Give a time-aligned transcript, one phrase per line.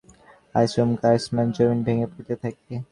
[0.55, 2.73] আচমকা আসমান-জমিন ভেঙ্গে পড়তে থাকে।